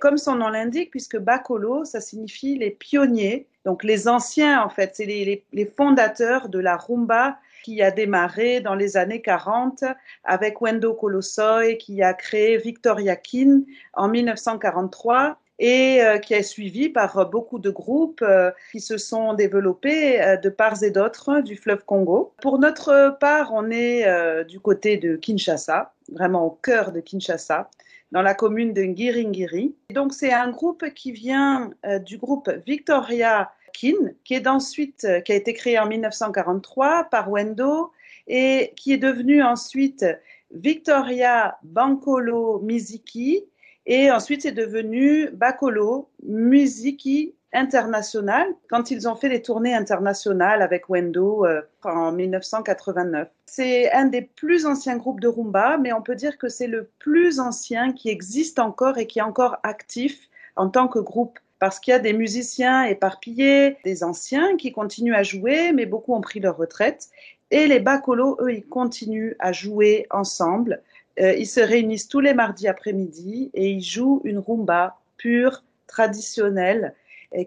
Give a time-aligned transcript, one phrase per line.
[0.00, 4.92] Comme son nom l'indique, puisque Bakolo, ça signifie les pionniers, donc les anciens en fait,
[4.94, 9.84] c'est les, fondateurs de la rumba qui a démarré dans les années 40
[10.22, 13.62] avec Wendo Colossoy qui a créé Victoria Kin
[13.94, 19.34] en 1943 et euh, qui est suivi par beaucoup de groupes euh, qui se sont
[19.34, 22.34] développés euh, de parts et d'autres du fleuve Congo.
[22.42, 24.04] Pour notre part, on est
[24.44, 27.70] du côté de Kinshasa, vraiment au cœur de Kinshasa
[28.12, 29.74] dans la commune de Ngiringiri.
[29.92, 31.70] Donc c'est un groupe qui vient
[32.04, 37.92] du groupe Victoria Kin, qui est ensuite qui a été créé en 1943 par Wendo
[38.26, 40.04] et qui est devenu ensuite
[40.50, 43.44] Victoria Bankolo Miziki
[43.86, 50.88] et ensuite, c'est devenu Bacolo Musiki International quand ils ont fait les tournées internationales avec
[50.88, 53.28] Wendo euh, en 1989.
[53.46, 56.90] C'est un des plus anciens groupes de rumba, mais on peut dire que c'est le
[56.98, 61.80] plus ancien qui existe encore et qui est encore actif en tant que groupe parce
[61.80, 66.20] qu'il y a des musiciens éparpillés, des anciens qui continuent à jouer, mais beaucoup ont
[66.20, 67.08] pris leur retraite.
[67.50, 70.82] Et les Bacolo, eux, ils continuent à jouer ensemble.
[71.18, 76.94] Euh, ils se réunissent tous les mardis après-midi et ils jouent une rumba pure, traditionnelle,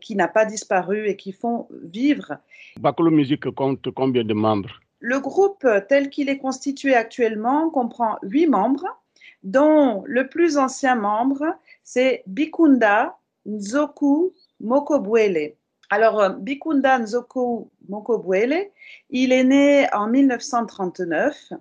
[0.00, 2.38] qui n'a pas disparu et qui font vivre.
[2.78, 4.80] Bacolo Music compte combien de membres?
[5.00, 8.86] Le groupe tel qu'il est constitué actuellement comprend huit membres,
[9.42, 11.54] dont le plus ancien membre,
[11.84, 15.54] c'est Bikunda Nzoku Mokobwele.
[15.90, 18.70] Alors, euh, Bikunda Nzoku Mokobwele,
[19.10, 21.52] il est né en 1939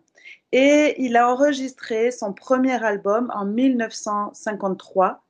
[0.52, 5.24] et il a enregistré son premier album en 1953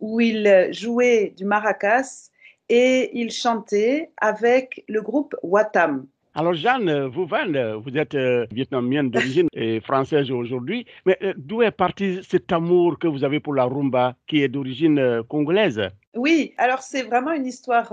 [0.00, 2.30] où il jouait du maracas
[2.68, 6.06] et il chantait avec le groupe Watam.
[6.36, 11.70] Alors Jeanne, vous, vous êtes euh, vietnamienne d'origine et française aujourd'hui, mais euh, d'où est
[11.70, 15.80] parti cet amour que vous avez pour la rumba qui est d'origine euh, congolaise?
[16.16, 17.92] Oui, alors c'est vraiment une histoire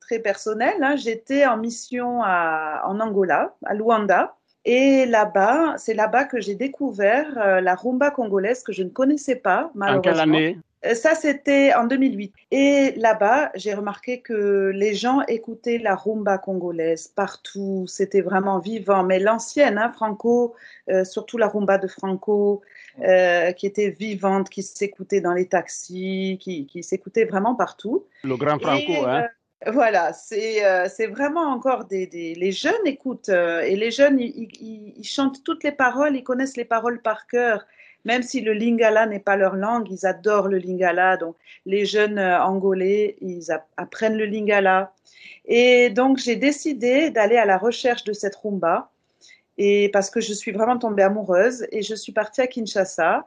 [0.00, 0.82] très personnelle.
[0.82, 0.96] Hein.
[0.96, 4.34] J'étais en mission en Angola, à Luanda,
[4.66, 9.70] et là-bas, c'est là-bas que j'ai découvert la rumba congolaise que je ne connaissais pas,
[9.74, 10.10] malheureusement.
[10.10, 10.58] En quelle année?
[10.94, 12.32] Ça, c'était en 2008.
[12.50, 17.86] Et là-bas, j'ai remarqué que les gens écoutaient la rumba congolaise partout.
[17.88, 19.02] C'était vraiment vivant.
[19.02, 20.54] Mais l'ancienne, hein, Franco,
[20.88, 22.62] euh, surtout la rumba de Franco,
[22.98, 28.04] qui était vivante, qui s'écoutait dans les taxis, qui, qui s'écoutait vraiment partout.
[28.24, 29.26] Le grand Franco, hein
[29.66, 34.48] voilà, euh, c'est vraiment encore des, des, Les jeunes écoutent euh, et les jeunes, ils,
[34.60, 37.66] ils, chantent toutes les paroles, ils connaissent les paroles par cœur.
[38.06, 41.16] Même si le lingala n'est pas leur langue, ils adorent le lingala.
[41.16, 41.34] Donc,
[41.66, 44.92] les jeunes euh, angolais, ils apprennent le lingala.
[45.44, 48.92] Et donc, j'ai décidé d'aller à la recherche de cette rumba.
[49.58, 53.26] Et parce que je suis vraiment tombée amoureuse et je suis partie à Kinshasa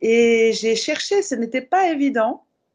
[0.00, 2.45] et j'ai cherché, ce n'était pas évident